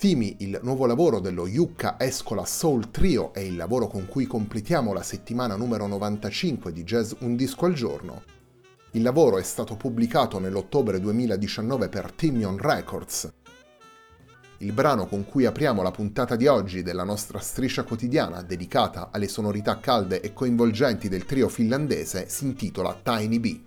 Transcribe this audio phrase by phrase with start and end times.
[0.00, 4.94] Stimi, il nuovo lavoro dello Yucca Escola Soul Trio è il lavoro con cui completiamo
[4.94, 8.22] la settimana numero 95 di Jazz Un Disco al Giorno.
[8.92, 13.30] Il lavoro è stato pubblicato nell'ottobre 2019 per Timion Records.
[14.60, 19.28] Il brano con cui apriamo la puntata di oggi della nostra striscia quotidiana dedicata alle
[19.28, 23.60] sonorità calde e coinvolgenti del trio finlandese si intitola Tiny B.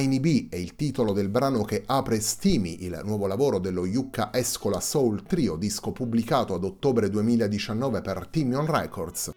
[0.00, 4.32] Tiny B è il titolo del brano che apre Stimi, il nuovo lavoro dello Yucca
[4.32, 9.30] Escola Soul Trio, disco pubblicato ad ottobre 2019 per Timion Records.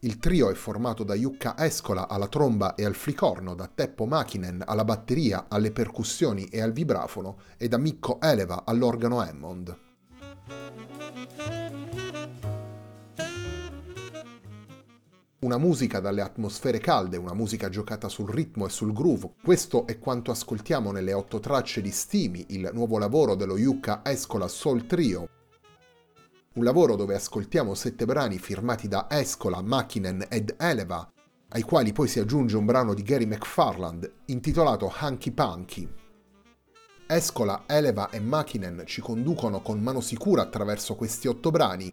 [0.00, 4.62] Il trio è formato da Yucca Escola alla tromba e al flicorno, da Teppo Makinen
[4.66, 9.78] alla batteria, alle percussioni e al vibrafono e da Mikko Eleva all'organo Hammond.
[15.42, 19.32] Una musica dalle atmosfere calde, una musica giocata sul ritmo e sul groove.
[19.42, 24.46] Questo è quanto ascoltiamo nelle otto tracce di Stimi, il nuovo lavoro dello Yucca Escola
[24.46, 25.28] Soul Trio.
[26.54, 31.12] Un lavoro dove ascoltiamo sette brani firmati da Escola, Makinen ed Eleva,
[31.48, 35.92] ai quali poi si aggiunge un brano di Gary McFarland intitolato Hanky Punky.
[37.08, 41.92] Escola, Eleva e Makinen ci conducono con mano sicura attraverso questi otto brani,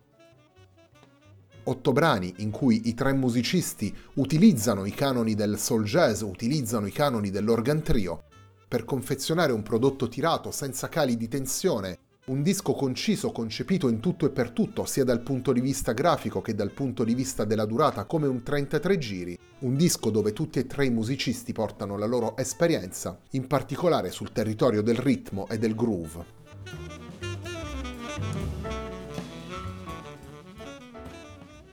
[1.63, 6.91] otto brani in cui i tre musicisti utilizzano i canoni del soul jazz, utilizzano i
[6.91, 8.23] canoni dell'organ trio
[8.69, 14.27] per confezionare un prodotto tirato senza cali di tensione, un disco conciso concepito in tutto
[14.27, 17.65] e per tutto, sia dal punto di vista grafico che dal punto di vista della
[17.65, 22.05] durata, come un 33 giri, un disco dove tutti e tre i musicisti portano la
[22.05, 27.08] loro esperienza, in particolare sul territorio del ritmo e del groove.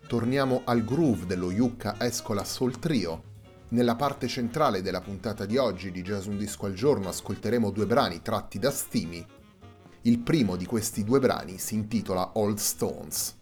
[0.07, 3.35] Torniamo al groove dello Yucca Escola Soul Trio.
[3.71, 7.87] Nella parte centrale della puntata di oggi di Jazz Un Disco al Giorno ascolteremo due
[7.87, 9.27] brani tratti da Stimi.
[10.03, 13.37] Il primo di questi due brani si intitola Old Stones.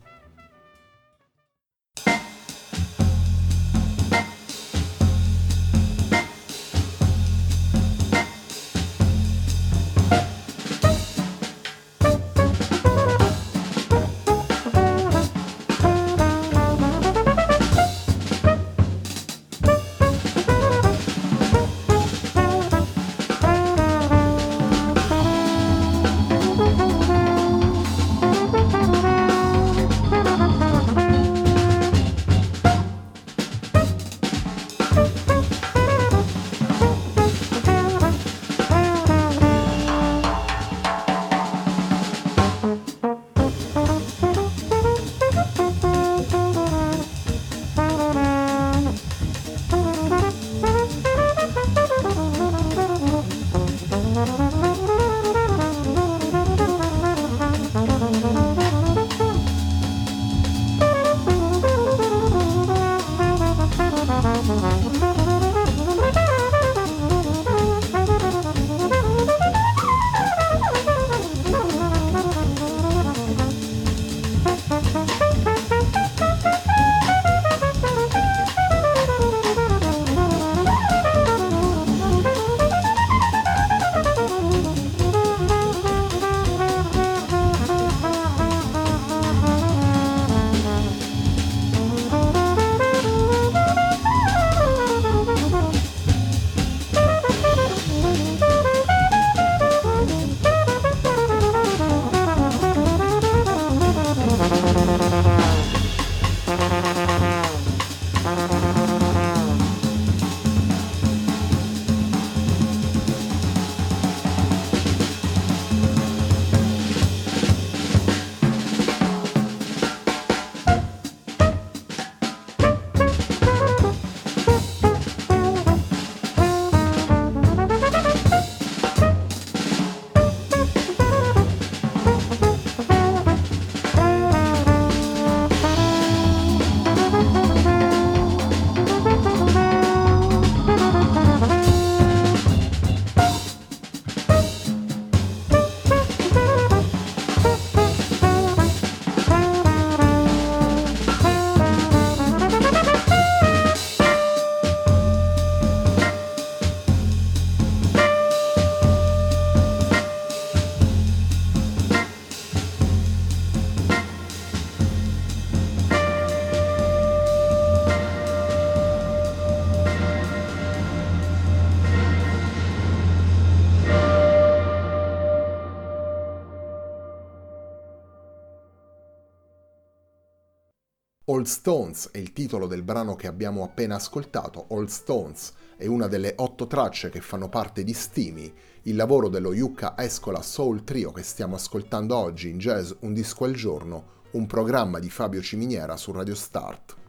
[181.44, 184.64] Old Stones è il titolo del brano che abbiamo appena ascoltato.
[184.68, 188.50] Old Stones è una delle otto tracce che fanno parte di Steamy,
[188.84, 193.44] il lavoro dello Yucca Escola Soul Trio che stiamo ascoltando oggi in Jazz Un disco
[193.44, 197.03] al giorno, un programma di Fabio Ciminiera su Radio Start.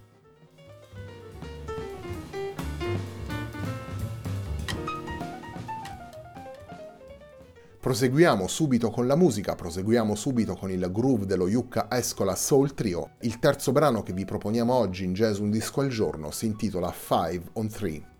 [7.96, 13.12] Proseguiamo subito con la musica, proseguiamo subito con il groove dello Yucca Escola Soul Trio.
[13.22, 16.92] Il terzo brano che vi proponiamo oggi in Jazz Un Disco al Giorno si intitola
[16.92, 18.15] Five on Three.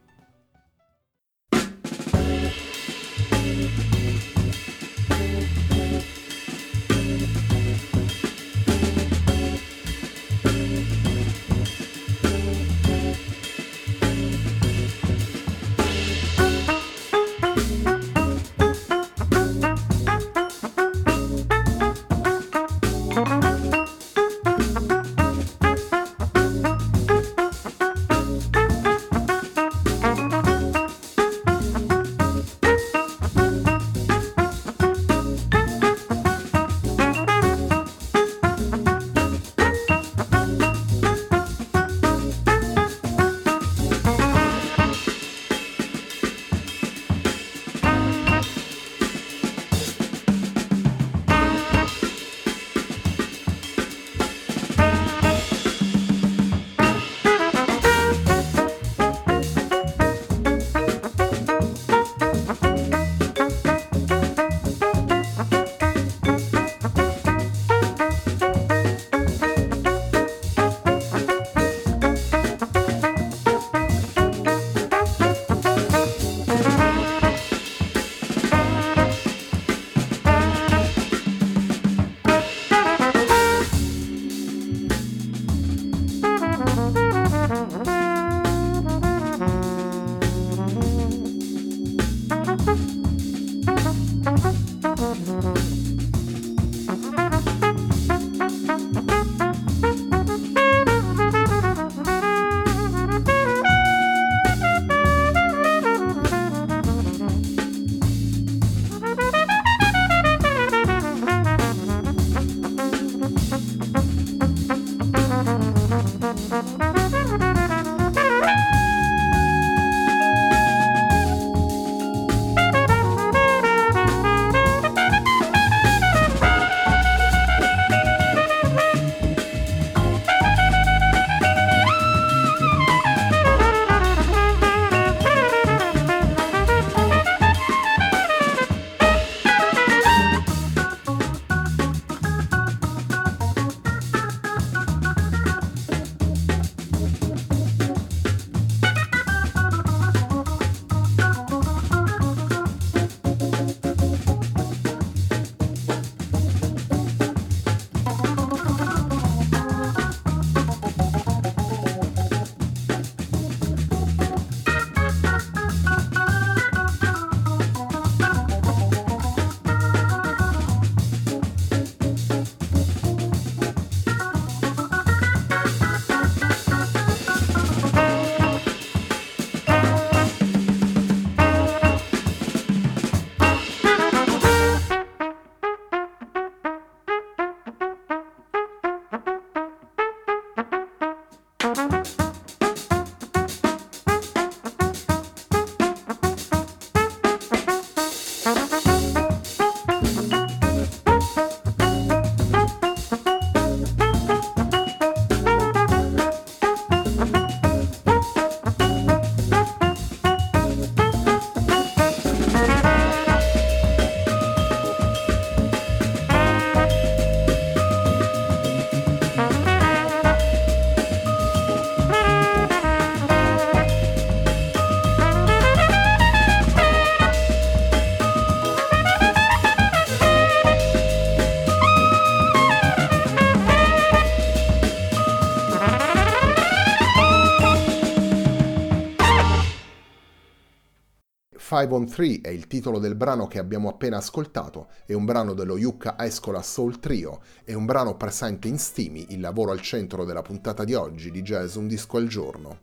[241.78, 245.54] Five on Three è il titolo del brano che abbiamo appena ascoltato, è un brano
[245.54, 250.24] dello Yucca Escola Soul Trio, è un brano presente in Stimi, il lavoro al centro
[250.24, 252.80] della puntata di oggi di Jazz Un Disco al Giorno.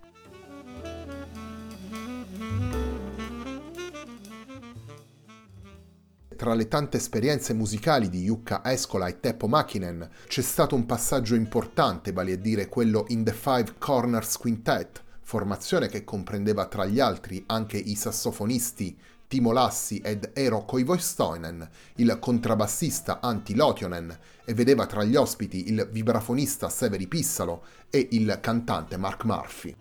[6.36, 11.34] Tra le tante esperienze musicali di Jukka Escola e Teppo Makinen c'è stato un passaggio
[11.34, 15.02] importante, vale a dire quello in The Five Corners Quintet,
[15.32, 18.94] formazione che comprendeva tra gli altri anche i sassofonisti
[19.26, 25.88] Timo Lassi ed Eero Koivostoinen, il contrabbassista Antti Lotionen e vedeva tra gli ospiti il
[25.90, 29.74] vibrafonista Severi Pissalo e il cantante Mark Murphy.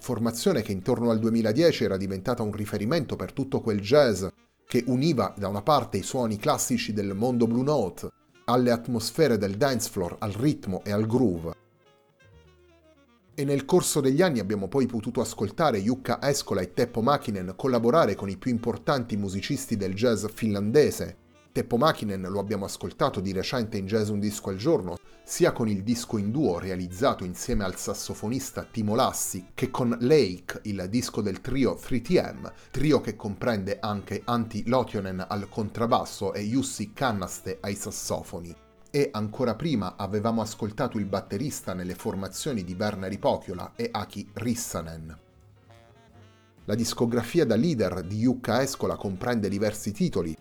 [0.00, 4.26] Formazione che intorno al 2010 era diventata un riferimento per tutto quel jazz
[4.66, 8.10] che univa da una parte i suoni classici del mondo Blue Note
[8.46, 11.66] alle atmosfere del dance floor, al ritmo e al groove.
[13.38, 18.16] E nel corso degli anni abbiamo poi potuto ascoltare Jukka Eskola e Teppo Makinen collaborare
[18.16, 21.18] con i più importanti musicisti del jazz finlandese,
[21.52, 25.68] Teppo Makinen lo abbiamo ascoltato di recente in Jazz Un Disco al Giorno, sia con
[25.68, 31.20] il disco in duo realizzato insieme al sassofonista Timo Lassi che con Lake, il disco
[31.20, 37.76] del trio 3TM, trio che comprende anche Antti Lotionen al contrabbasso e Jussi Kannaste ai
[37.76, 38.66] sassofoni.
[38.90, 45.18] E ancora prima avevamo ascoltato il batterista nelle formazioni di Berneri Pokiola e Aki Rissanen.
[46.64, 50.34] La discografia da leader di Jukka Eskola comprende diversi titoli,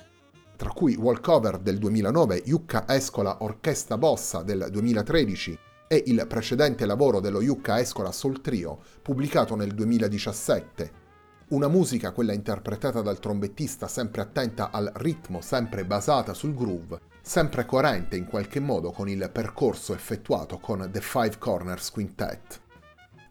[0.55, 7.19] tra cui Walkover del 2009, Jukka Escola Orchestra Bossa del 2013 e il precedente lavoro
[7.19, 11.05] dello Jukka Escola Soul Trio, pubblicato nel 2017.
[11.49, 17.65] Una musica, quella interpretata dal trombettista sempre attenta al ritmo, sempre basata sul groove, sempre
[17.65, 22.61] coerente in qualche modo con il percorso effettuato con The Five Corners Quintet.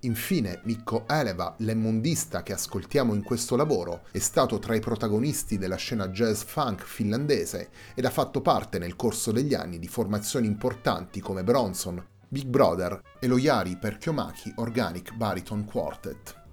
[0.00, 5.76] Infine, Mikko Eleva, l'emmondista che ascoltiamo in questo lavoro, è stato tra i protagonisti della
[5.76, 11.20] scena jazz funk finlandese ed ha fatto parte nel corso degli anni di formazioni importanti
[11.20, 16.45] come Bronson, Big Brother e lo Yari Perchiomaki Organic Bariton Quartet.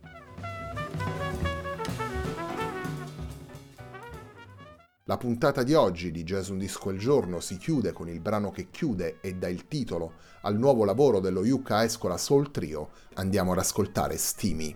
[5.06, 8.52] La puntata di oggi di Jazz Un Disco al Giorno si chiude con il brano
[8.52, 10.14] che chiude e dà il titolo
[10.44, 12.92] al nuovo lavoro dello Yuka Escola Soul Trio.
[13.16, 14.74] Andiamo ad ascoltare Steamy.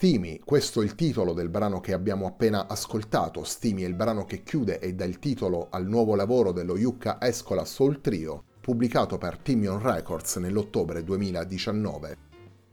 [0.00, 3.42] Stimi, questo è il titolo del brano che abbiamo appena ascoltato.
[3.42, 7.18] Stimi è il brano che chiude e dà il titolo al nuovo lavoro dello Yucca
[7.20, 12.16] Escola Soul Trio, pubblicato per Timion Records nell'ottobre 2019.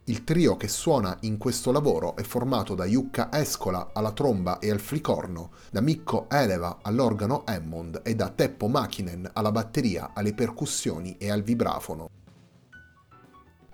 [0.04, 4.70] Il trio che suona in questo lavoro è formato da Yucca Escola alla tromba e
[4.70, 11.16] al flicorno, da Mikko Eleva all'organo Hammond e da Teppo Makinen alla batteria, alle percussioni
[11.18, 12.08] e al vibrafono.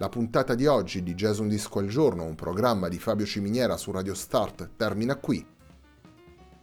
[0.03, 3.77] La puntata di oggi di Jazz Un Disco al Giorno, un programma di Fabio Ciminiera
[3.77, 5.47] su Radio Start, termina qui.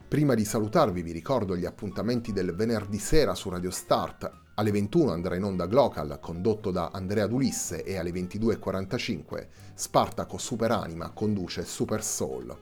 [0.09, 4.29] Prima di salutarvi vi ricordo gli appuntamenti del venerdì sera su Radio Start.
[4.55, 11.11] Alle 21 andrà in onda Glocal, condotto da Andrea Dulisse, e alle 22.45 Spartaco Superanima
[11.11, 12.53] conduce Super Soul.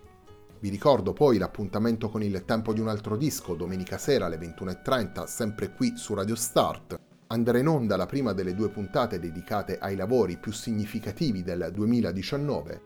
[0.60, 5.24] Vi ricordo poi l'appuntamento con il tempo di un altro disco domenica sera alle 21.30,
[5.24, 9.96] sempre qui su Radio Start andrà in onda la prima delle due puntate dedicate ai
[9.96, 12.82] lavori più significativi del 2019.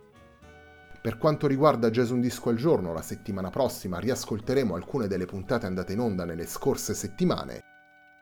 [1.02, 5.66] Per quanto riguarda Jazz Un Disco al Giorno, la settimana prossima riascolteremo alcune delle puntate
[5.66, 7.64] andate in onda nelle scorse settimane.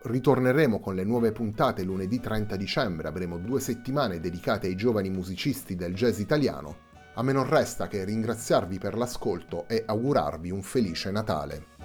[0.01, 5.75] Ritorneremo con le nuove puntate lunedì 30 dicembre, avremo due settimane dedicate ai giovani musicisti
[5.75, 6.88] del jazz italiano.
[7.15, 11.78] A me non resta che ringraziarvi per l'ascolto e augurarvi un felice Natale.